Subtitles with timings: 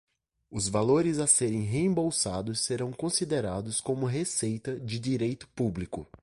[0.49, 6.07] Os valores a serem reembolsados serão considerados como receita de direito público.